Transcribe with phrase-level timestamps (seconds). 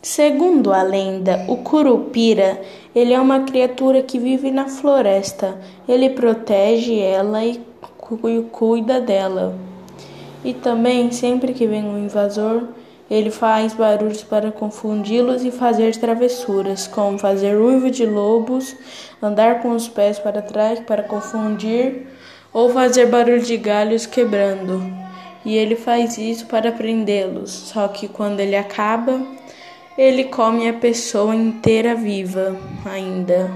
[0.00, 2.60] Segundo a lenda, o Curupira,
[2.94, 5.58] ele é uma criatura que vive na floresta.
[5.88, 7.60] Ele protege ela e
[8.52, 9.58] cuida dela.
[10.44, 12.68] E também, sempre que vem um invasor,
[13.10, 18.76] ele faz barulhos para confundi-los e fazer travessuras, como fazer uivo de lobos,
[19.20, 22.06] andar com os pés para trás para confundir,
[22.52, 24.80] ou fazer barulho de galhos quebrando.
[25.44, 29.20] E ele faz isso para prendê-los, só que quando ele acaba,
[29.98, 33.50] ele come a pessoa inteira viva ainda.